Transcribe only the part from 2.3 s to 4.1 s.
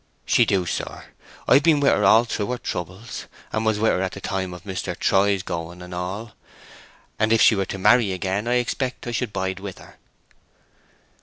her troubles, and was with her